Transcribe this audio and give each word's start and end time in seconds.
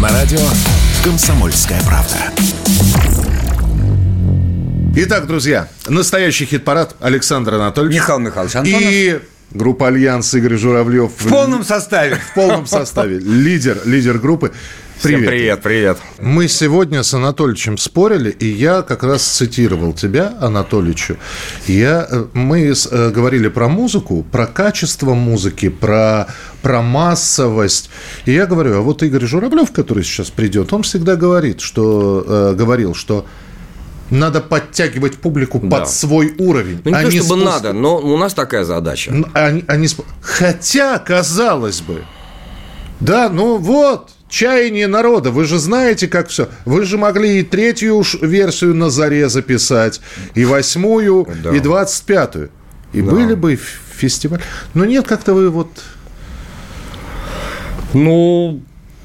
На 0.00 0.10
радио 0.10 0.38
«Комсомольская 1.02 1.80
правда». 1.82 2.16
Итак, 4.94 5.26
друзья, 5.26 5.68
настоящий 5.88 6.46
хит-парад 6.46 6.94
Александр 7.00 7.54
Анатольевич. 7.54 7.96
Михаил 7.96 8.20
Михайлович 8.20 8.54
Антонов. 8.54 8.80
И 8.80 9.20
группа 9.50 9.88
«Альянс» 9.88 10.32
Игорь 10.34 10.56
Журавлев. 10.56 11.10
В 11.18 11.28
полном 11.28 11.64
составе. 11.64 12.14
В 12.14 12.34
полном 12.34 12.66
составе. 12.66 13.18
Лидер, 13.18 13.80
лидер 13.86 14.18
группы. 14.18 14.52
Привет. 15.02 15.20
Всем 15.20 15.30
привет, 15.30 15.62
привет. 15.62 15.98
Мы 16.20 16.48
сегодня 16.48 17.04
с 17.04 17.14
Анатольевичем 17.14 17.78
спорили, 17.78 18.30
и 18.30 18.46
я 18.46 18.82
как 18.82 19.04
раз 19.04 19.22
цитировал 19.22 19.92
тебя, 19.92 20.34
Анатольевичу. 20.40 21.18
Я, 21.68 22.06
э, 22.10 22.24
мы 22.32 22.62
э, 22.74 23.10
говорили 23.10 23.46
про 23.48 23.68
музыку, 23.68 24.26
про 24.32 24.46
качество 24.48 25.14
музыки, 25.14 25.68
про, 25.68 26.26
про 26.62 26.82
массовость. 26.82 27.90
И 28.26 28.32
я 28.32 28.46
говорю, 28.46 28.76
а 28.78 28.80
вот 28.80 29.02
Игорь 29.04 29.24
Журавлев, 29.24 29.70
который 29.70 30.02
сейчас 30.02 30.30
придет, 30.30 30.72
он 30.72 30.82
всегда 30.82 31.14
говорит, 31.14 31.60
что, 31.60 32.24
э, 32.26 32.54
говорил, 32.56 32.94
что 32.94 33.24
надо 34.10 34.40
подтягивать 34.40 35.18
публику 35.18 35.60
Да. 35.62 35.78
под 35.78 35.90
свой 35.90 36.34
уровень. 36.38 36.80
Ну, 36.84 36.90
не 36.90 36.96
а 36.96 37.02
то 37.04 37.10
чтобы 37.12 37.40
спуск- 37.42 37.44
надо, 37.44 37.72
но 37.72 37.98
у 37.98 38.16
нас 38.16 38.34
такая 38.34 38.64
задача. 38.64 39.14
Они- 39.34 39.64
они 39.68 39.86
сп- 39.86 40.04
Хотя, 40.22 40.98
казалось 40.98 41.82
бы, 41.82 42.02
да, 42.98 43.28
ну 43.28 43.58
вот, 43.58 44.10
чаяние 44.28 44.86
народа, 44.86 45.30
вы 45.30 45.44
же 45.44 45.58
знаете, 45.58 46.08
как 46.08 46.28
все. 46.28 46.48
Вы 46.64 46.84
же 46.84 46.98
могли 46.98 47.40
и 47.40 47.42
третью 47.42 47.96
уж 47.96 48.14
версию 48.20 48.74
на 48.74 48.90
заре 48.90 49.28
записать, 49.28 50.00
и 50.34 50.44
восьмую, 50.44 51.26
Да. 51.42 51.54
и 51.54 51.60
двадцать 51.60 52.04
пятую. 52.04 52.50
И 52.92 53.00
Да. 53.02 53.10
были 53.10 53.34
бы 53.34 53.56
фестиваль. 53.56 54.40
Но 54.74 54.84
нет, 54.84 55.06
как-то 55.06 55.34
вы 55.34 55.50
вот... 55.50 55.68
Ну, 57.94 58.60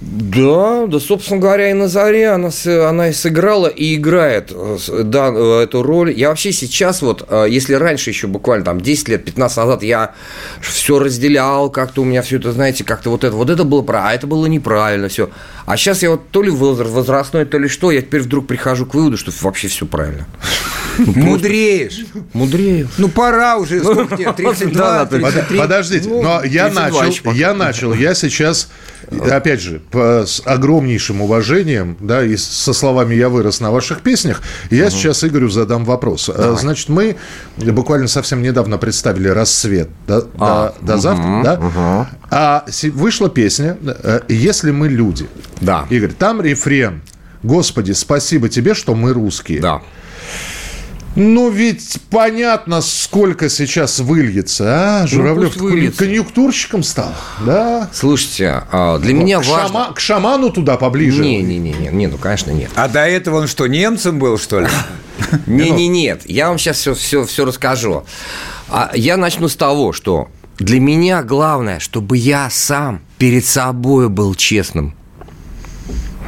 да, 0.05 0.85
да, 0.87 0.99
собственно 0.99 1.39
говоря, 1.39 1.71
и 1.71 1.73
на 1.73 1.87
заре 1.87 2.29
она, 2.29 2.49
она 2.87 3.09
и 3.09 3.13
сыграла, 3.13 3.67
и 3.67 3.95
играет 3.95 4.51
э, 4.51 4.77
да, 5.03 5.31
э, 5.33 5.61
эту 5.63 5.81
роль. 5.81 6.11
Я 6.11 6.29
вообще 6.29 6.51
сейчас 6.51 7.01
вот, 7.01 7.25
э, 7.29 7.45
если 7.49 7.73
раньше 7.73 8.09
еще 8.09 8.27
буквально 8.27 8.65
там 8.65 8.81
10 8.81 9.07
лет, 9.07 9.23
15 9.23 9.57
назад 9.57 9.81
я 9.81 10.13
все 10.61 10.99
разделял, 10.99 11.69
как-то 11.69 12.01
у 12.01 12.05
меня 12.05 12.21
все 12.21 12.37
это, 12.37 12.51
знаете, 12.51 12.83
как-то 12.83 13.11
вот 13.11 13.23
это, 13.23 13.33
вот 13.33 13.49
это 13.49 13.63
было 13.63 13.81
правильно, 13.81 14.11
а 14.11 14.13
это 14.13 14.27
было 14.27 14.45
неправильно, 14.47 15.07
все. 15.07 15.29
А 15.65 15.77
сейчас 15.77 16.03
я 16.03 16.11
вот 16.11 16.29
то 16.31 16.41
ли 16.41 16.51
возра- 16.51 16.89
возрастной, 16.89 17.45
то 17.45 17.57
ли 17.57 17.69
что, 17.69 17.89
я 17.89 18.01
теперь 18.01 18.21
вдруг 18.21 18.45
прихожу 18.45 18.85
к 18.85 18.93
выводу, 18.95 19.15
что 19.15 19.31
вообще 19.41 19.69
все 19.69 19.85
правильно. 19.85 20.27
Мудреешь. 20.97 22.05
Мудрею. 22.33 22.87
Ну, 22.97 23.09
пора 23.09 23.57
уже. 23.57 23.83
Сколько 23.83 24.15
тебе? 24.17 24.31
32, 24.37 24.71
Да, 24.73 25.05
да, 25.05 25.19
Под- 25.19 25.31
33? 25.33 25.57
Подождите, 25.59 26.09
Ну, 26.09 26.21
но 26.21 26.43
я 26.43 26.69
32 26.69 27.01
начал, 27.03 27.31
я 27.33 27.53
начал, 27.53 27.93
я 27.93 28.13
сейчас, 28.13 28.69
опять 29.29 29.61
же, 29.61 29.81
по- 29.91 30.25
с 30.25 30.41
огромнейшим 30.45 31.21
уважением, 31.21 31.97
да, 31.99 32.23
и 32.23 32.35
со 32.37 32.73
словами 32.73 33.15
«я 33.15 33.29
вырос 33.29 33.59
на 33.59 33.71
ваших 33.71 34.01
песнях», 34.01 34.41
я 34.69 34.89
сейчас 34.89 35.23
Игорю 35.23 35.49
задам 35.49 35.85
вопрос. 35.85 36.29
Э, 36.33 36.55
Значит, 36.59 36.89
мы 36.89 37.15
буквально 37.57 38.07
совсем 38.07 38.41
недавно 38.41 38.77
представили 38.77 39.27
«Рассвет» 39.27 39.89
до, 40.07 40.27
А, 40.39 40.75
до- 40.81 40.97
завтра, 40.97 41.41
да? 41.43 42.09
А 42.29 42.65
вышла 42.93 43.29
песня 43.29 43.77
э, 43.83 44.21
«Если 44.27 44.71
мы 44.71 44.87
люди». 44.89 45.27
Да. 45.61 45.85
Игорь, 45.89 46.11
там 46.11 46.41
рефрен 46.41 47.01
«Господи, 47.41 47.91
спасибо 47.91 48.47
тебе, 48.49 48.73
что 48.73 48.95
мы 48.95 49.11
русские». 49.13 49.59
Да. 49.59 49.81
Ну, 51.15 51.49
ведь 51.51 51.99
понятно, 52.09 52.81
сколько 52.81 53.47
сейчас 53.49 53.99
выльется, 53.99 55.01
а? 55.03 55.07
Журавлев 55.07 55.55
выльется. 55.57 55.99
конъюнктурщиком 55.99 56.81
стал, 56.81 57.13
да? 57.45 57.87
Слушайте, 57.93 58.63
а, 58.71 58.97
для 58.97 59.13
меня 59.13 59.39
к, 59.39 59.45
важно... 59.45 59.67
шама- 59.77 59.93
к 59.93 59.99
шаману 59.99 60.49
туда 60.49 60.75
поближе. 60.77 61.21
Не-не-не, 61.21 61.73
не, 61.91 62.07
ну, 62.07 62.17
конечно, 62.17 62.49
нет. 62.49 62.71
А 62.75 62.87
до 62.87 63.07
этого 63.07 63.37
он 63.41 63.47
что, 63.47 63.67
немцем 63.67 64.17
был, 64.17 64.39
что 64.39 64.61
ли? 64.61 64.67
Не, 65.45 65.69
не, 65.69 65.87
нет. 65.87 66.23
Я 66.25 66.49
вам 66.49 66.57
сейчас 66.57 66.77
все, 66.77 66.95
все, 66.95 67.23
все 67.25 67.45
расскажу. 67.45 68.03
А 68.67 68.91
я 68.95 69.15
начну 69.15 69.47
с 69.47 69.55
того, 69.55 69.93
что 69.93 70.27
для 70.57 70.79
меня 70.79 71.21
главное, 71.23 71.79
чтобы 71.79 72.17
я 72.17 72.49
сам 72.49 73.01
перед 73.19 73.45
собой 73.45 74.09
был 74.09 74.33
честным. 74.33 74.95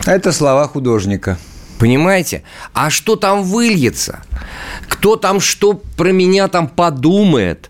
Это 0.05 0.31
слова 0.31 0.67
художника. 0.67 1.37
Понимаете? 1.79 2.43
А 2.73 2.89
что 2.89 3.15
там 3.15 3.43
выльется? 3.43 4.23
Кто 4.87 5.15
там 5.15 5.39
что 5.39 5.73
про 5.73 6.11
меня 6.11 6.47
там 6.47 6.67
подумает, 6.67 7.69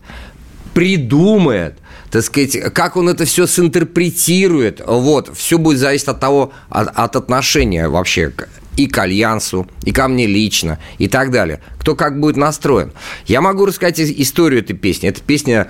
придумает? 0.73 1.77
Так 2.11 2.23
сказать, 2.23 2.73
как 2.73 2.97
он 2.97 3.09
это 3.09 3.25
все 3.25 3.47
синтерпретирует, 3.47 4.81
вот, 4.85 5.35
все 5.35 5.57
будет 5.57 5.79
зависеть 5.79 6.07
от 6.07 6.19
того, 6.19 6.53
от, 6.69 6.87
от 6.95 7.15
отношения 7.15 7.89
вообще 7.89 8.31
и 8.77 8.87
к 8.87 8.97
Альянсу, 8.97 9.67
и 9.83 9.91
ко 9.91 10.07
мне 10.07 10.27
лично, 10.27 10.79
и 10.97 11.07
так 11.07 11.31
далее. 11.31 11.61
Кто 11.79 11.95
как 11.95 12.19
будет 12.19 12.37
настроен. 12.37 12.91
Я 13.25 13.41
могу 13.41 13.65
рассказать 13.65 13.99
ис- 13.99 14.13
историю 14.17 14.61
этой 14.61 14.73
песни. 14.73 15.09
Эта 15.09 15.21
песня 15.21 15.67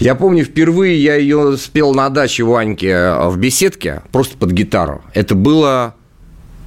я 0.00 0.14
помню, 0.14 0.44
впервые 0.44 1.02
я 1.02 1.16
ее 1.16 1.56
спел 1.56 1.92
на 1.92 2.08
даче 2.08 2.44
Ваньки 2.44 2.86
э, 2.86 3.28
в 3.28 3.36
беседке, 3.36 4.02
просто 4.12 4.36
под 4.36 4.52
гитару. 4.52 5.02
Это 5.12 5.34
было 5.34 5.96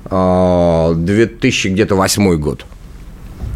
2000 0.05 1.67
где-то 1.69 1.95
восьмой 1.95 2.37
год. 2.37 2.65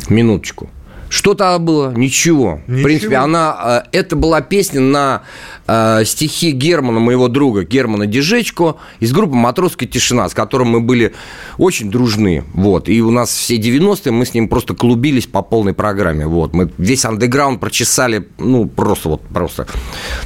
Минуточку. 0.09 0.69
Что 1.09 1.33
то 1.33 1.57
было? 1.59 1.93
Ничего. 1.93 2.61
В 2.65 2.71
Ничего. 2.71 2.83
принципе, 2.83 3.15
она, 3.15 3.83
э, 3.91 3.97
это 3.97 4.15
была 4.15 4.41
песня 4.41 4.81
на 4.81 5.21
э, 5.67 6.03
стихи 6.03 6.51
Германа, 6.51 6.99
моего 6.99 7.27
друга 7.27 7.63
Германа 7.63 8.05
Дежечко, 8.05 8.75
из 8.99 9.13
группы 9.13 9.35
«Матросская 9.35 9.87
тишина», 9.87 10.27
с 10.27 10.33
которым 10.33 10.69
мы 10.69 10.81
были 10.81 11.13
очень 11.57 11.91
дружны. 11.91 12.43
Вот. 12.53 12.89
И 12.89 13.01
у 13.01 13.11
нас 13.11 13.29
все 13.29 13.57
90-е 13.57 14.11
мы 14.11 14.25
с 14.25 14.33
ним 14.33 14.49
просто 14.49 14.73
клубились 14.73 15.27
по 15.27 15.41
полной 15.41 15.73
программе. 15.73 16.25
Вот. 16.25 16.53
Мы 16.53 16.71
весь 16.77 17.05
андеграунд 17.05 17.59
прочесали, 17.61 18.27
ну, 18.37 18.65
просто 18.65 19.09
вот, 19.09 19.21
просто 19.21 19.67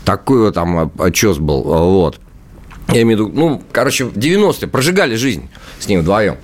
такой 0.06 0.40
вот 0.41 0.56
там 0.56 0.91
э, 0.97 1.12
чес 1.12 1.38
был. 1.38 1.62
Вот. 1.63 2.19
Я 2.91 3.01
имею 3.03 3.25
в 3.25 3.29
виду, 3.29 3.39
ну, 3.39 3.61
короче, 3.72 4.05
в 4.05 4.17
90-е 4.17 4.67
прожигали 4.67 5.16
жизнь 5.16 5.50
с 5.79 5.88
ним 5.88 6.01
вдвоем. 6.01 6.38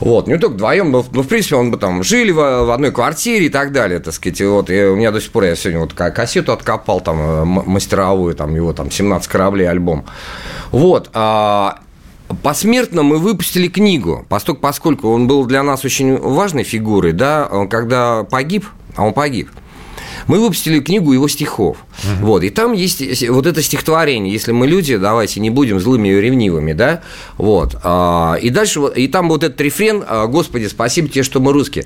Вот, 0.00 0.28
не 0.28 0.38
только 0.38 0.54
вдвоем, 0.54 0.92
но, 0.92 1.04
ну, 1.12 1.22
в 1.22 1.26
принципе, 1.26 1.56
он 1.56 1.72
бы 1.72 1.76
там 1.76 2.04
жили 2.04 2.30
в, 2.30 2.36
в 2.36 2.70
одной 2.70 2.92
квартире 2.92 3.46
и 3.46 3.48
так 3.48 3.72
далее, 3.72 3.98
так 3.98 4.14
сказать. 4.14 4.40
И 4.40 4.44
вот 4.44 4.70
и 4.70 4.84
у 4.84 4.96
меня 4.96 5.10
до 5.10 5.20
сих 5.20 5.32
пор, 5.32 5.44
я 5.44 5.56
сегодня 5.56 5.80
вот 5.80 5.92
ка- 5.92 6.12
кассету 6.12 6.52
откопал, 6.52 7.00
там, 7.00 7.20
э, 7.20 7.44
мастеровую, 7.44 8.34
там, 8.34 8.54
его 8.54 8.72
там 8.72 8.90
17 8.90 9.28
кораблей 9.28 9.68
альбом. 9.68 10.04
Вот, 10.70 11.10
а, 11.14 11.80
Посмертно 12.42 13.02
мы 13.02 13.16
выпустили 13.18 13.68
книгу, 13.68 14.26
поскольку, 14.28 15.08
он 15.08 15.26
был 15.26 15.46
для 15.46 15.62
нас 15.62 15.84
очень 15.84 16.18
важной 16.18 16.62
фигурой, 16.62 17.12
да, 17.12 17.48
когда 17.70 18.24
погиб, 18.24 18.66
а 18.96 19.06
он 19.06 19.14
погиб, 19.14 19.48
мы 20.26 20.40
выпустили 20.40 20.80
книгу 20.80 21.12
его 21.12 21.28
стихов. 21.28 21.78
Вот, 22.20 22.42
и 22.42 22.50
там 22.50 22.72
есть 22.72 23.28
вот 23.28 23.46
это 23.46 23.62
стихотворение, 23.62 24.32
если 24.32 24.52
мы 24.52 24.66
люди, 24.66 24.96
давайте 24.96 25.40
не 25.40 25.50
будем 25.50 25.80
злыми 25.80 26.08
и 26.08 26.20
ревнивыми, 26.20 26.72
да, 26.72 27.02
вот. 27.36 27.76
а, 27.82 28.36
И 28.40 28.50
дальше, 28.50 28.80
и 28.94 29.08
там 29.08 29.28
вот 29.28 29.44
этот 29.44 29.60
рефрен, 29.60 30.04
а, 30.06 30.26
«Господи, 30.26 30.66
спасибо 30.66 31.08
тебе, 31.08 31.22
что 31.22 31.40
мы 31.40 31.52
русские». 31.52 31.84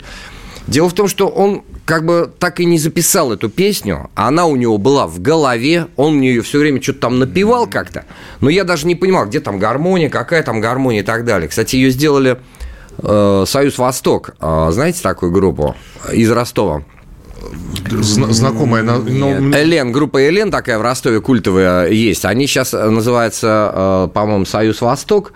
Дело 0.68 0.88
в 0.88 0.92
том, 0.92 1.08
что 1.08 1.26
он 1.28 1.62
как 1.84 2.06
бы 2.06 2.30
так 2.38 2.60
и 2.60 2.64
не 2.64 2.78
записал 2.78 3.32
эту 3.32 3.48
песню, 3.48 4.10
а 4.14 4.28
она 4.28 4.46
у 4.46 4.54
него 4.54 4.78
была 4.78 5.08
в 5.08 5.20
голове, 5.20 5.88
он 5.96 6.16
мне 6.16 6.28
ее 6.28 6.42
все 6.42 6.60
время 6.60 6.80
что-то 6.80 7.00
там 7.00 7.18
напевал 7.18 7.66
как-то, 7.66 8.04
но 8.40 8.48
я 8.48 8.62
даже 8.62 8.86
не 8.86 8.94
понимал, 8.94 9.26
где 9.26 9.40
там 9.40 9.58
гармония, 9.58 10.08
какая 10.08 10.42
там 10.44 10.60
гармония 10.60 11.00
и 11.00 11.04
так 11.04 11.24
далее. 11.24 11.48
Кстати, 11.48 11.74
ее 11.74 11.90
сделали 11.90 12.38
э, 12.98 13.44
Союз 13.46 13.76
Восток, 13.78 14.36
А, 14.38 14.70
знаете 14.70 15.02
такую 15.02 15.32
группу 15.32 15.74
из 16.12 16.30
Ростова? 16.30 16.84
Зна- 18.02 18.32
знакомая. 18.32 18.82
на- 18.82 18.98
ну, 18.98 19.52
Элен, 19.54 19.92
группа 19.92 20.26
Элен 20.28 20.50
такая 20.50 20.78
в 20.78 20.82
Ростове 20.82 21.20
культовая 21.20 21.88
есть. 21.88 22.24
Они 22.24 22.46
сейчас 22.46 22.72
называются, 22.72 23.72
э, 23.74 24.08
по-моему, 24.14 24.44
Союз 24.44 24.80
Восток. 24.80 25.32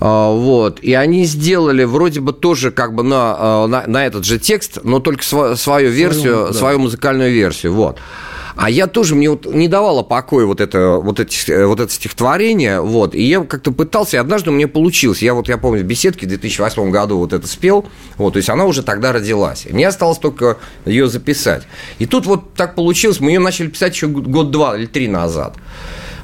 А, 0.00 0.30
Вот. 0.32 0.80
И 0.80 0.92
они 0.94 1.24
сделали 1.24 1.84
вроде 1.84 2.20
бы 2.20 2.32
тоже 2.32 2.70
как 2.70 2.94
бы 2.94 3.02
на, 3.04 3.36
э, 3.38 3.66
на, 3.68 3.84
на 3.86 4.06
этот 4.06 4.24
же 4.24 4.38
текст, 4.38 4.78
но 4.82 4.98
только 5.00 5.22
сва- 5.22 5.56
свою 5.56 5.90
версию, 5.90 6.52
свою 6.52 6.78
музыкальную 6.80 7.32
версию. 7.32 7.74
Вот. 7.74 7.98
А 8.56 8.70
я 8.70 8.86
тоже, 8.86 9.14
мне 9.14 9.30
вот 9.30 9.46
не 9.46 9.66
давало 9.66 10.02
покоя 10.02 10.46
вот 10.46 10.60
это, 10.60 10.98
вот, 10.98 11.18
эти, 11.18 11.50
э, 11.50 11.66
вот 11.66 11.80
это 11.80 11.92
стихотворение, 11.92 12.80
вот, 12.80 13.14
и 13.14 13.22
я 13.22 13.40
как-то 13.42 13.72
пытался, 13.72 14.16
и 14.16 14.20
однажды 14.20 14.50
у 14.50 14.52
меня 14.52 14.68
получилось. 14.68 15.22
Я 15.22 15.34
вот, 15.34 15.48
я 15.48 15.58
помню, 15.58 15.82
в 15.82 15.84
беседке 15.84 16.26
в 16.26 16.28
2008 16.28 16.90
году 16.90 17.18
вот 17.18 17.32
это 17.32 17.46
спел, 17.48 17.86
вот, 18.16 18.34
то 18.34 18.36
есть 18.36 18.48
она 18.48 18.64
уже 18.66 18.82
тогда 18.82 19.12
родилась. 19.12 19.66
Мне 19.68 19.88
осталось 19.88 20.18
только 20.18 20.58
ее 20.84 21.08
записать. 21.08 21.64
И 21.98 22.06
тут 22.06 22.26
вот 22.26 22.54
так 22.54 22.76
получилось, 22.76 23.18
мы 23.18 23.32
ее 23.32 23.40
начали 23.40 23.66
писать 23.66 23.94
еще 23.94 24.06
год-два 24.06 24.76
или 24.76 24.86
три 24.86 25.08
назад. 25.08 25.56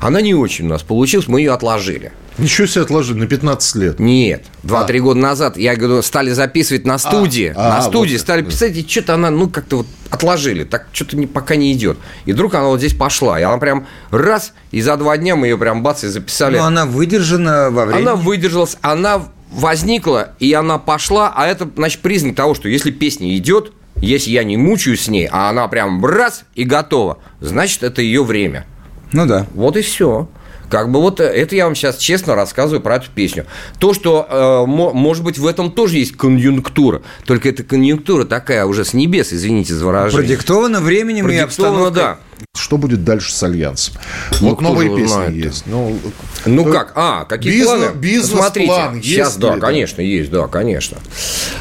Она 0.01 0.21
не 0.21 0.35
очень 0.35 0.67
у 0.67 0.69
нас 0.69 0.83
получилась, 0.83 1.27
мы 1.27 1.41
ее 1.41 1.53
отложили. 1.53 2.13
Ничего 2.41 2.67
себе 2.67 2.83
отложили 2.83 3.19
на 3.19 3.27
15 3.27 3.77
лет. 3.77 3.99
Нет, 4.01 4.45
2-3 4.65 4.99
А. 4.99 5.01
года 5.01 5.21
назад, 5.21 5.57
я 5.57 5.77
говорю, 5.77 6.03
стали 6.03 6.31
записывать 6.31 6.85
на 6.87 6.99
студии. 6.99 7.53
а, 7.55 7.77
на 7.77 7.83
студии 7.83 8.13
вот 8.13 8.21
стали 8.21 8.43
писать, 8.43 8.77
и 8.77 8.87
что-то 8.89 9.15
она, 9.15 9.31
ну, 9.31 9.49
как-то 9.49 9.79
вот 9.79 9.87
отложили. 10.11 10.65
Так 10.65 10.87
что-то 10.93 11.17
не, 11.17 11.27
пока 11.27 11.57
не 11.57 11.73
идет. 11.73 11.99
И 12.25 12.33
вдруг 12.33 12.55
она 12.55 12.67
вот 12.69 12.79
здесь 12.79 12.95
пошла. 12.95 13.39
И 13.39 13.43
она 13.43 13.59
прям 13.59 13.87
раз, 14.11 14.53
и 14.71 14.81
за 14.81 14.97
два 14.97 15.17
дня 15.17 15.37
мы 15.37 15.47
ее 15.49 15.59
прям 15.59 15.83
бац 15.83 16.05
и 16.05 16.09
записали. 16.09 16.57
Но 16.57 16.65
она 16.65 16.87
выдержана 16.87 17.71
во 17.71 17.85
времени. 17.87 18.03
Она 18.03 18.17
выдержалась, 18.17 18.77
она 18.81 19.23
возникла, 19.53 20.31
и 20.39 20.53
она 20.53 20.79
пошла, 20.79 21.33
а 21.35 21.47
это, 21.47 21.69
значит, 21.77 22.01
признак 22.01 22.37
того, 22.37 22.55
что 22.55 22.69
если 22.69 22.91
песня 22.91 23.37
идет, 23.37 23.73
если 23.97 24.31
я 24.31 24.45
не 24.45 24.57
мучаюсь 24.57 25.03
с 25.05 25.09
ней, 25.09 25.29
а 25.31 25.51
она 25.51 25.69
прям 25.69 26.05
раз 26.05 26.45
и 26.55 26.65
готова, 26.65 27.19
значит, 27.41 27.83
это 27.83 28.01
ее 28.01 28.25
время. 28.25 28.65
Ну 29.13 29.27
да. 29.27 29.47
Вот 29.55 29.77
и 29.77 29.83
все. 29.83 30.29
Как 30.71 30.91
бы 30.91 31.01
вот 31.01 31.21
э, 31.21 31.25
это 31.25 31.57
я 31.57 31.65
вам 31.65 31.75
сейчас 31.75 31.97
честно 31.97 32.35
рассказываю 32.35 32.81
про 32.81 32.97
эту 32.97 33.11
песню. 33.15 33.47
То, 33.79 33.93
что, 33.93 34.27
э, 34.31 34.67
мо- 34.71 34.93
может 34.93 35.25
быть, 35.25 35.37
в 35.39 35.47
этом 35.47 35.71
тоже 35.73 35.99
есть 35.99 36.17
конъюнктура, 36.17 37.03
только 37.27 37.49
эта 37.49 37.65
конъюнктура 37.65 38.25
такая 38.25 38.65
уже 38.67 38.85
с 38.85 38.95
небес, 38.95 39.33
извините 39.33 39.75
за 39.75 39.85
выражение. 39.85 40.27
Продиктовано 40.29 40.81
временем 40.81 41.29
и 41.29 41.37
Продиктована, 41.39 41.87
обстановкой. 41.89 42.03
да. 42.03 42.19
Что 42.59 42.79
будет 42.79 43.05
дальше 43.05 43.33
с 43.33 43.43
Альянсом? 43.43 43.95
Ну, 44.41 44.51
вот 44.51 44.61
новые 44.63 44.89
песни 44.97 45.07
знает-то? 45.09 45.49
есть. 45.49 45.65
Ну, 45.67 45.99
Ну 46.47 46.65
то- 46.65 46.71
как? 46.73 46.93
А, 46.95 47.25
какие 47.27 47.53
Бизнес- 47.53 47.69
планы? 47.83 47.95
бизнес-план 47.99 48.43
Смотрите, 48.53 48.91
есть 48.95 49.07
сейчас, 49.09 49.37
да, 49.37 49.55
ли, 49.57 49.61
да? 49.61 49.67
конечно, 49.67 50.01
есть, 50.01 50.31
да, 50.31 50.47
конечно. 50.47 50.99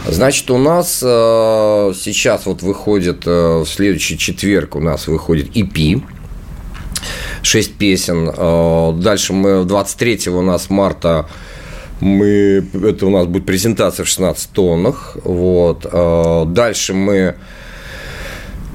Значит, 0.07 0.49
у 0.51 0.57
нас 0.57 0.99
э, 1.03 1.93
сейчас 1.99 2.45
вот 2.45 2.61
выходит, 2.61 3.23
э, 3.25 3.57
в 3.59 3.65
следующий 3.67 4.17
четверг 4.17 4.75
у 4.75 4.79
нас 4.79 5.07
выходит 5.07 5.49
EP, 5.55 6.01
6 7.41 7.73
песен. 7.75 8.31
Э, 8.35 8.93
Дальше 8.93 9.33
мы 9.33 9.65
23 9.65 10.29
у 10.29 10.41
нас 10.41 10.69
марта 10.69 11.27
мы, 12.01 12.65
это 12.73 13.07
у 13.07 13.09
нас 13.09 13.25
будет 13.25 13.45
презентация 13.45 14.05
в 14.05 14.07
16 14.07 14.51
тоннах. 14.51 15.17
Вот. 15.23 15.85
Э, 15.91 16.45
Дальше 16.47 16.93
мы 16.93 17.35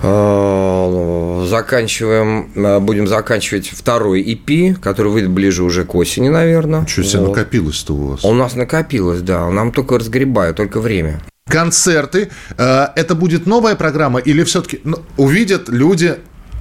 э, 0.03 1.47
заканчиваем, 1.49 2.85
будем 2.85 3.07
заканчивать 3.07 3.69
второй 3.69 4.23
EP, 4.23 4.75
который 4.75 5.11
выйдет 5.11 5.31
ближе 5.31 5.63
уже 5.63 5.85
к 5.85 5.95
осени, 5.95 6.29
наверное. 6.29 6.87
Что 6.87 7.03
себе 7.03 7.23
накопилось-то 7.23 7.95
у 7.95 8.07
вас? 8.09 8.25
У 8.25 8.35
нас 8.35 8.55
накопилось, 8.55 9.23
да. 9.23 9.49
Нам 9.51 9.73
только 9.73 9.99
разгребают, 9.99 10.59
только 10.59 10.81
время. 10.81 11.23
Концерты. 11.47 12.31
Это 12.57 13.15
будет 13.15 13.47
новая 13.47 13.75
программа 13.75 14.19
или 14.19 14.43
все-таки 14.45 14.81
увидят 15.17 15.69
люди 15.69 16.17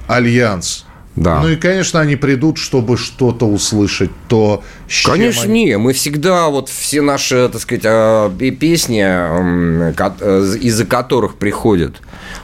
Альянс? 0.08 0.86
Да. 1.16 1.42
Ну 1.42 1.50
и, 1.50 1.56
конечно, 1.56 2.00
они 2.00 2.16
придут, 2.16 2.58
чтобы 2.58 2.98
что-то 2.98 3.46
услышать, 3.48 4.10
то 4.28 4.64
с 4.88 4.92
чем 4.92 5.12
Конечно, 5.14 5.44
они- 5.44 5.66
не. 5.66 5.78
Мы 5.78 5.94
всегда, 5.94 6.48
вот 6.50 6.70
все 6.70 7.02
наши, 7.02 7.50
так 7.50 7.62
сказать, 7.62 7.84
пе- 8.40 8.50
песни, 8.52 9.04
э, 9.06 10.58
из-за 10.62 10.86
которых 10.86 11.36
приходят, 11.36 11.96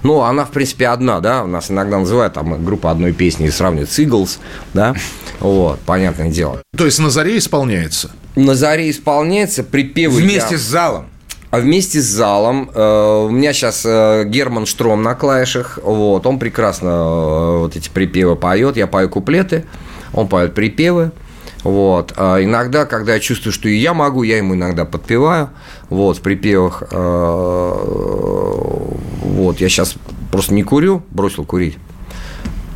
ну, 0.04 0.22
она, 0.22 0.46
в 0.46 0.52
принципе, 0.52 0.88
одна, 0.88 1.20
да, 1.20 1.46
нас 1.46 1.72
иногда 1.72 1.98
называют, 1.98 2.34
там, 2.34 2.64
группа 2.64 2.92
одной 2.92 3.12
песни 3.14 3.48
и 3.48 3.52
сравнивают 3.52 3.92
с 3.92 3.98
Eagles, 4.00 4.38
да, 4.74 4.96
вот, 5.40 5.80
понятное 5.82 6.30
дело. 6.30 6.62
То 6.78 6.86
есть 6.86 7.00
на 7.00 7.10
заре 7.10 7.38
исполняется. 7.38 8.12
На 8.36 8.56
заре 8.56 8.90
исполняется, 8.92 9.64
припевы 9.64 10.22
Вместе 10.22 10.56
я- 10.56 10.58
с 10.60 10.62
залом. 10.62 11.08
А 11.52 11.60
вместе 11.60 12.00
с 12.00 12.06
залом 12.06 12.70
э, 12.74 13.26
у 13.28 13.30
меня 13.30 13.54
сейчас 13.54 13.84
э, 13.84 14.24
Герман 14.26 14.68
Штром 14.68 15.02
на 15.02 15.16
клавишах, 15.16 15.80
вот, 15.82 16.28
он 16.28 16.38
прекрасно 16.38 16.90
э, 16.90 17.58
вот 17.62 17.76
эти 17.76 17.90
припевы 17.90 18.36
поет, 18.36 18.78
я 18.78 18.86
пою 18.86 19.10
куплеты, 19.10 19.66
он 20.14 20.28
поет 20.28 20.54
припевы, 20.54 21.12
вот. 21.64 22.14
А 22.18 22.38
иногда, 22.44 22.86
когда 22.86 23.16
я 23.16 23.20
чувствую, 23.20 23.52
что 23.52 23.68
и 23.68 23.76
я 23.78 23.96
могу, 23.96 24.22
я 24.22 24.38
ему 24.38 24.54
иногда 24.54 24.86
подпеваю, 24.86 25.50
вот, 25.90 26.20
в 26.20 26.22
припевах, 26.22 26.84
вот, 29.24 29.60
я 29.60 29.70
сейчас 29.70 29.96
просто 30.32 30.54
не 30.54 30.62
курю, 30.62 31.02
бросил 31.10 31.46
курить, 31.46 31.80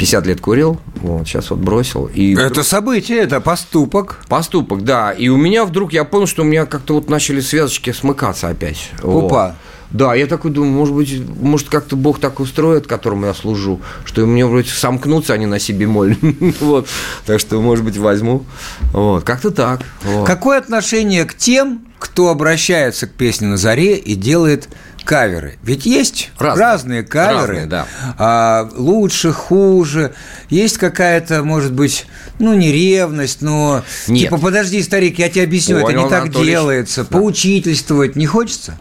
50 0.03 0.27
лет 0.27 0.41
курил, 0.41 0.81
вот, 0.95 1.25
сейчас 1.25 1.49
вот 1.49 1.59
бросил. 1.59 2.09
И 2.13 2.35
Это 2.35 2.61
событие, 2.63 3.19
это 3.19 3.39
поступок. 3.39 4.19
Поступок, 4.27 4.83
да. 4.83 5.13
И 5.13 5.29
у 5.29 5.37
меня 5.37 5.63
вдруг 5.63 5.93
я 5.93 6.03
понял, 6.03 6.27
что 6.27 6.41
у 6.41 6.45
меня 6.45 6.65
как-то 6.65 6.95
вот 6.95 7.09
начали 7.09 7.39
связочки 7.39 7.93
смыкаться 7.93 8.49
опять. 8.49 8.91
Вот. 9.01 9.27
Опа. 9.27 9.55
Да, 9.91 10.13
я 10.13 10.25
такой 10.25 10.51
думаю, 10.51 10.73
может 10.73 10.93
быть, 10.93 11.21
может 11.39 11.69
как-то 11.69 11.95
Бог 11.95 12.19
так 12.19 12.41
устроит, 12.41 12.85
которому 12.85 13.27
я 13.27 13.33
служу, 13.33 13.79
что 14.03 14.25
мне 14.25 14.45
вроде 14.45 14.67
сомкнутся 14.69 15.35
они 15.35 15.45
на 15.45 15.57
си 15.57 15.71
бемоль. 15.71 16.17
вот. 16.59 16.89
Так 17.25 17.39
что, 17.39 17.61
может 17.61 17.85
быть, 17.85 17.95
возьму. 17.95 18.43
Вот. 18.91 19.23
Как-то 19.23 19.51
так. 19.51 19.83
Вот. 20.03 20.27
Какое 20.27 20.57
отношение 20.57 21.23
к 21.23 21.33
тем, 21.33 21.85
кто 21.97 22.27
обращается 22.27 23.07
к 23.07 23.11
песне 23.11 23.47
на 23.47 23.55
заре 23.55 23.95
и 23.95 24.15
делает 24.15 24.67
каверы? 25.03 25.57
Ведь 25.63 25.85
есть 25.85 26.31
Разные. 26.37 26.65
разные, 26.65 27.03
каверы. 27.03 27.47
Разные, 27.53 27.65
да. 27.65 27.87
а, 28.17 28.69
лучше, 28.75 29.31
хуже. 29.31 30.13
Есть 30.49 30.77
какая-то, 30.77 31.43
может 31.43 31.73
быть, 31.73 32.05
ну, 32.39 32.53
не 32.53 32.71
ревность, 32.71 33.41
но 33.41 33.83
Нет. 34.07 34.25
типа, 34.25 34.37
подожди, 34.37 34.81
старик, 34.81 35.19
я 35.19 35.29
тебе 35.29 35.43
объясню, 35.43 35.77
это 35.77 35.85
Понял, 35.87 36.03
не 36.05 36.09
так 36.09 36.23
Анатольевич. 36.23 36.51
делается. 36.51 37.03
Да. 37.03 37.17
Поучительствовать 37.17 38.15
не 38.15 38.25
хочется? 38.25 38.77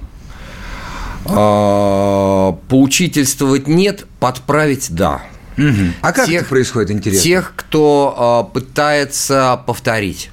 А, 1.25 2.53
Поучительствовать 2.69 3.69
нет, 3.69 4.07
подправить 4.21 4.89
да. 4.95 5.23
А 6.01 6.13
как 6.13 6.27
Тех- 6.27 6.41
это 6.43 6.49
происходит, 6.49 6.91
интересно? 6.91 7.23
Тех, 7.23 7.53
кто 7.57 8.15
а, 8.17 8.43
пытается 8.45 9.61
повторить. 9.67 10.31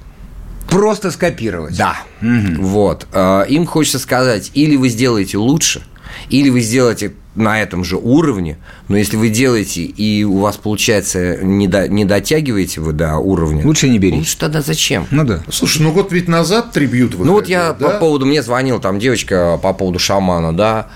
Просто 0.70 1.10
скопировать. 1.10 1.76
Да. 1.76 1.96
Вот. 2.20 3.06
Э, 3.12 3.44
Им 3.48 3.66
хочется 3.66 3.98
сказать, 3.98 4.50
или 4.54 4.76
вы 4.76 4.88
сделаете 4.88 5.38
лучше, 5.38 5.82
или 6.28 6.48
вы 6.50 6.60
сделаете 6.60 7.12
на 7.36 7.62
этом 7.62 7.84
же 7.84 7.96
уровне, 7.96 8.58
но 8.88 8.96
если 8.96 9.16
вы 9.16 9.28
делаете, 9.28 9.82
и 9.82 10.24
у 10.24 10.38
вас 10.38 10.56
получается, 10.56 11.36
не, 11.42 11.68
до- 11.68 11.86
не 11.88 12.04
дотягиваете 12.04 12.80
вы 12.80 12.92
до 12.92 13.16
уровня... 13.18 13.64
Лучше 13.64 13.88
не 13.88 13.98
берите. 14.00 14.18
Лучше 14.18 14.36
тогда 14.36 14.60
зачем? 14.62 15.06
Ну 15.12 15.24
да. 15.24 15.40
Слушай, 15.48 15.82
ну 15.82 15.92
год 15.92 16.10
ведь 16.12 16.26
назад 16.26 16.72
трибют 16.72 17.12
выходил, 17.14 17.26
Ну 17.26 17.32
вот 17.34 17.48
я 17.48 17.72
да? 17.72 17.88
по 17.88 17.98
поводу, 18.00 18.26
мне 18.26 18.42
звонила 18.42 18.80
там 18.80 18.98
девочка 18.98 19.58
по 19.62 19.72
поводу 19.72 20.00
шамана, 20.00 20.52
да, 20.54 20.88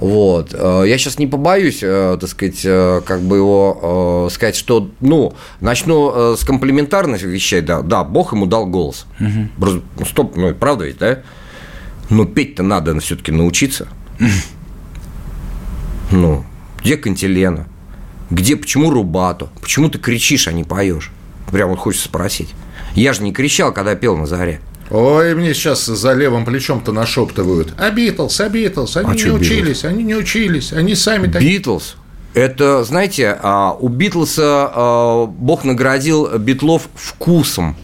вот. 0.00 0.54
Э, 0.54 0.84
Я 0.86 0.98
сейчас 0.98 1.18
не 1.18 1.26
побоюсь, 1.26 1.80
э, 1.82 2.16
так 2.18 2.28
сказать, 2.28 2.62
э, 2.64 3.02
как 3.04 3.20
бы 3.20 3.36
его 3.36 4.28
сказать, 4.32 4.56
что, 4.56 4.90
ну, 5.00 5.34
начну 5.60 6.36
с 6.36 6.44
комплиментарных 6.44 7.22
вещей, 7.22 7.60
да, 7.60 7.82
да, 7.82 8.02
Бог 8.02 8.32
ему 8.32 8.46
дал 8.46 8.66
голос. 8.66 9.06
Ну, 9.18 9.82
Стоп, 10.06 10.36
ну, 10.36 10.54
правда 10.54 10.86
ведь, 10.86 10.98
да? 10.98 11.20
Но 12.08 12.24
петь-то 12.24 12.62
надо 12.62 12.98
все-таки 13.00 13.30
научиться. 13.30 13.88
Ну, 16.10 16.44
где 16.82 16.96
Кантилена? 16.96 17.66
Где, 18.30 18.56
почему 18.56 18.90
Рубато? 18.90 19.48
Почему 19.60 19.88
ты 19.88 19.98
кричишь, 19.98 20.48
а 20.48 20.52
не 20.52 20.64
поешь? 20.64 21.12
Прям 21.52 21.70
вот 21.70 21.78
хочется 21.78 22.06
спросить. 22.06 22.54
Я 22.94 23.12
же 23.12 23.22
не 23.22 23.32
кричал, 23.32 23.72
когда 23.72 23.94
пел 23.94 24.16
на 24.16 24.26
заре. 24.26 24.60
Ой, 24.90 25.34
мне 25.36 25.54
сейчас 25.54 25.86
за 25.86 26.14
левым 26.14 26.44
плечом-то 26.44 26.90
нашептывают. 26.92 27.74
А 27.78 27.90
Битлз, 27.90 28.40
а 28.40 28.48
Битлз, 28.48 28.96
они 28.96 29.10
А 29.10 29.14
не 29.14 29.30
учились, 29.30 29.84
они 29.84 30.02
не 30.02 30.16
учились, 30.16 30.72
они 30.72 30.96
сами 30.96 31.30
так... 31.30 31.40
Битлз. 31.40 31.96
Это, 32.34 32.84
знаете, 32.84 33.38
а, 33.40 33.72
у 33.72 33.88
Битлса 33.88 34.70
а, 34.72 35.26
Бог 35.26 35.64
наградил 35.64 36.38
Битлов 36.38 36.88
вкусом. 36.94 37.76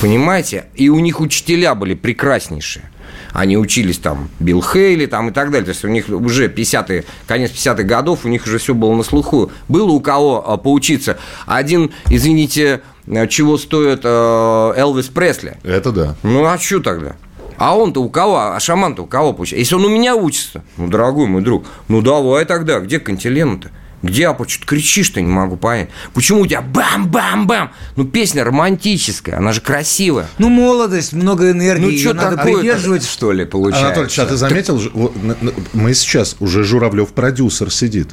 Понимаете? 0.00 0.66
И 0.74 0.88
у 0.88 0.98
них 0.98 1.20
учителя 1.20 1.74
были 1.74 1.94
прекраснейшие. 1.94 2.90
Они 3.32 3.56
учились 3.56 3.98
там 3.98 4.30
Билл 4.40 4.62
Хейли 4.62 5.06
там, 5.06 5.28
и 5.28 5.32
так 5.32 5.50
далее. 5.50 5.66
То 5.66 5.72
есть 5.72 5.84
у 5.84 5.88
них 5.88 6.08
уже 6.08 6.48
50-е, 6.48 7.04
конец 7.26 7.50
50-х 7.50 7.82
годов, 7.82 8.24
у 8.24 8.28
них 8.28 8.46
уже 8.46 8.58
все 8.58 8.74
было 8.74 8.94
на 8.94 9.02
слуху. 9.02 9.52
Было 9.68 9.90
у 9.90 10.00
кого 10.00 10.48
а, 10.48 10.56
поучиться. 10.56 11.18
Один, 11.46 11.92
извините, 12.08 12.80
чего 13.28 13.56
стоит 13.58 14.00
а, 14.04 14.72
Элвис 14.76 15.06
Пресли. 15.06 15.56
Это 15.62 15.92
да. 15.92 16.14
Ну, 16.22 16.44
а 16.44 16.58
что 16.58 16.80
тогда? 16.80 17.16
А 17.58 17.76
он-то 17.76 18.02
у 18.02 18.10
кого? 18.10 18.38
А 18.54 18.60
шаман-то 18.60 19.02
у 19.02 19.06
кого 19.06 19.32
получается? 19.32 19.60
Если 19.60 19.74
он 19.76 19.84
у 19.84 19.88
меня 19.88 20.14
учится, 20.14 20.62
ну, 20.76 20.88
дорогой 20.88 21.26
мой 21.26 21.40
друг, 21.42 21.64
ну, 21.88 22.02
давай 22.02 22.44
тогда, 22.44 22.80
где 22.80 22.98
Кантилена-то? 23.00 23.70
Где, 24.02 24.28
а 24.28 24.36
что 24.46 24.60
ты 24.60 24.66
кричишь-то, 24.66 25.22
не 25.22 25.30
могу 25.30 25.56
понять. 25.56 25.88
Почему 26.12 26.42
у 26.42 26.46
тебя 26.46 26.60
бам-бам-бам? 26.60 27.72
Ну, 27.96 28.04
песня 28.04 28.44
романтическая, 28.44 29.38
она 29.38 29.52
же 29.52 29.62
красивая. 29.62 30.26
Ну, 30.36 30.50
молодость, 30.50 31.14
много 31.14 31.50
энергии. 31.50 31.84
Ну, 31.86 31.92
чё 31.92 32.12
надо 32.12 32.36
такое-то? 32.36 32.58
придерживать, 32.60 33.04
что 33.06 33.32
ли, 33.32 33.46
получается? 33.46 34.02
Анатолий, 34.02 34.22
а 34.22 34.26
ты 34.26 34.36
заметил, 34.36 34.80
вот, 34.92 35.14
н- 35.16 35.54
мы 35.72 35.94
сейчас, 35.94 36.36
уже 36.40 36.62
Журавлев 36.62 37.08
продюсер 37.14 37.72
сидит. 37.72 38.10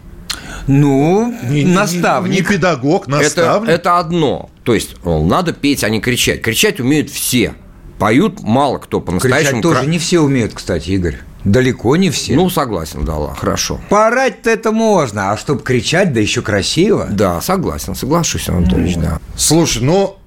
Ну, 0.67 1.35
Не- 1.49 1.63
не- 1.65 1.73
наставник. 1.73 2.39
Не, 2.39 2.41
педагог, 2.41 3.03
Это, 3.07 3.17
наставник. 3.17 3.69
это 3.69 3.99
одно. 3.99 4.49
То 4.63 4.73
есть, 4.73 4.95
мол, 5.03 5.25
надо 5.25 5.53
петь, 5.53 5.83
а 5.83 5.89
не 5.89 5.99
кричать. 5.99 6.41
Кричать 6.41 6.79
умеют 6.79 7.09
все. 7.09 7.53
Поют 7.99 8.41
мало 8.41 8.77
кто 8.79 8.99
по-настоящему. 9.01 9.43
Кричать 9.43 9.61
тоже 9.61 9.79
кра- 9.81 9.89
не 9.89 9.99
все 9.99 10.19
умеют, 10.19 10.53
кстати, 10.53 10.89
Игорь. 10.91 11.17
Далеко 11.43 11.95
не 11.97 12.09
все. 12.09 12.35
Ну, 12.35 12.49
согласен, 12.49 13.03
да, 13.03 13.17
ладно, 13.17 13.35
хорошо. 13.35 13.79
Поорать-то 13.89 14.49
это 14.49 14.71
можно, 14.71 15.31
а 15.31 15.37
чтобы 15.37 15.61
кричать, 15.61 16.13
да 16.13 16.21
еще 16.21 16.41
красиво. 16.41 17.07
Да, 17.11 17.41
согласен, 17.41 17.95
соглашусь, 17.95 18.47
Анатольевич, 18.47 18.95
да. 18.95 19.19
Слушай, 19.35 19.83
ну, 19.83 20.17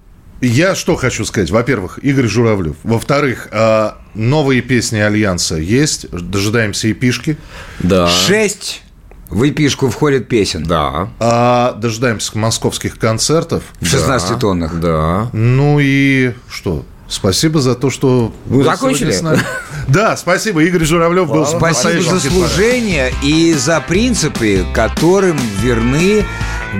Я 0.42 0.74
что 0.74 0.96
хочу 0.96 1.24
сказать. 1.24 1.50
Во-первых, 1.50 1.98
Игорь 2.02 2.26
Журавлев. 2.26 2.76
Во-вторых, 2.84 3.48
а, 3.52 3.96
новые 4.14 4.60
песни 4.60 4.98
Альянса 4.98 5.56
есть. 5.56 6.10
Дожидаемся 6.10 6.92
эпишки. 6.92 7.38
Да. 7.78 8.06
Шесть 8.06 8.82
в 9.30 9.48
эпишку 9.48 9.88
входит 9.88 10.28
песен. 10.28 10.64
Да. 10.64 11.08
А 11.18 11.72
дожидаемся 11.72 12.36
московских 12.38 12.98
концертов. 12.98 13.62
В 13.80 13.86
16 13.86 14.38
тоннах. 14.38 14.78
Да. 14.80 15.28
Ну 15.32 15.78
и 15.80 16.32
что? 16.48 16.84
Спасибо 17.08 17.60
за 17.60 17.74
то, 17.76 17.88
что... 17.90 18.32
Вы 18.46 18.64
закончили? 18.64 19.12
с 19.12 19.22
нами. 19.22 19.40
Да, 19.86 20.16
спасибо. 20.16 20.64
Игорь 20.64 20.84
Журавлев 20.84 21.28
был 21.28 21.46
Спасибо 21.46 22.02
за 22.02 22.20
служение 22.20 23.12
и 23.22 23.52
за 23.52 23.80
принципы, 23.80 24.66
которым 24.74 25.38
верны 25.62 26.24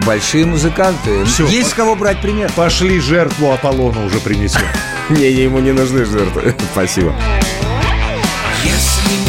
большие 0.05 0.45
музыканты. 0.45 1.25
Всё. 1.25 1.47
Есть 1.47 1.71
с 1.71 1.75
кого 1.75 1.95
брать 1.95 2.21
пример. 2.21 2.51
Пошли 2.57 2.99
жертву 2.99 3.53
Аполлона 3.53 4.05
уже 4.05 4.19
принесем. 4.19 4.67
Не, 5.11 5.31
ему 5.31 5.61
не 5.61 5.73
нужны 5.73 6.05
жертвы. 6.05 6.57
Спасибо. 6.73 7.15
Если 8.65 9.26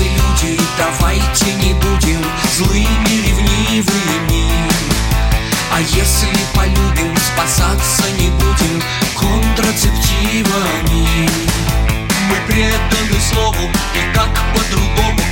давайте 0.77 1.53
не 1.55 1.73
будем 1.73 2.23
злыми, 2.55 3.27
ревнивыми. 3.27 4.47
А 5.73 5.81
если 5.81 6.29
полюбим, 6.55 7.17
спасаться 7.17 8.03
не 8.19 8.29
будем 8.29 8.81
контрацептивами. 9.15 11.29
Мы 12.29 12.37
преданы 12.47 13.19
слову, 13.31 13.69
и 13.93 14.01
как 14.15 14.31
по-другому 14.53 15.26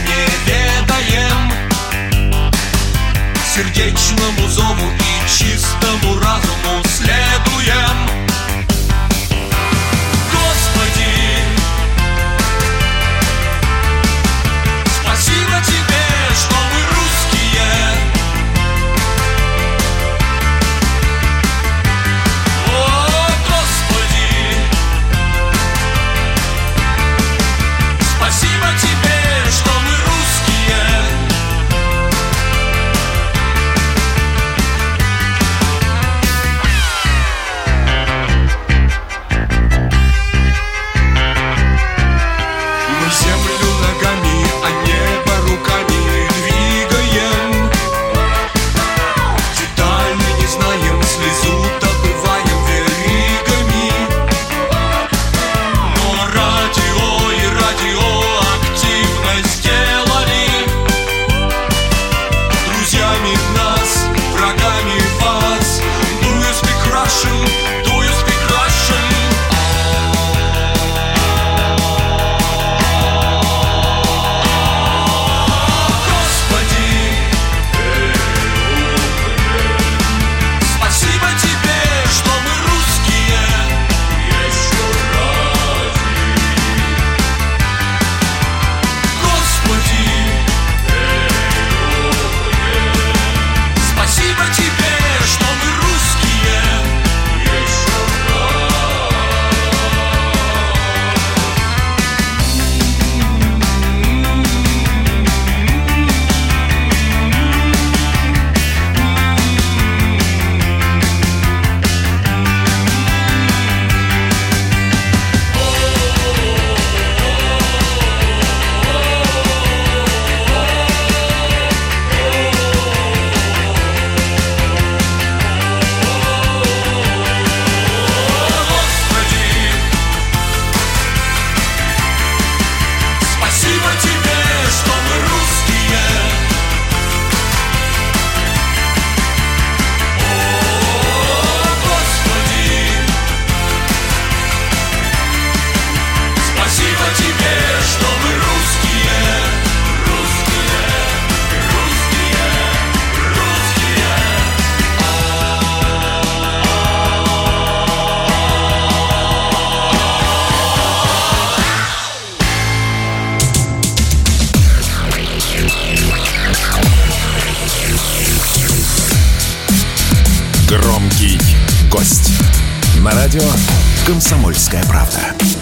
«Комсомольская 174.05 174.83
правда». 174.85 175.54